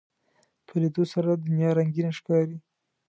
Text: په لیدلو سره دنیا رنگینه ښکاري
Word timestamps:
په 0.65 0.73
لیدلو 0.81 1.05
سره 1.13 1.29
دنیا 1.45 1.69
رنگینه 1.79 2.11
ښکاري 2.17 2.57